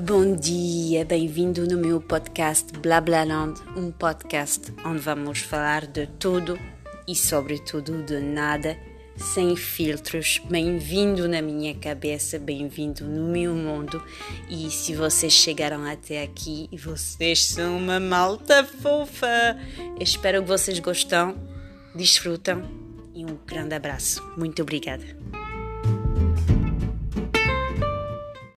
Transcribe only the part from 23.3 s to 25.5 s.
grande abraço. Muito obrigada.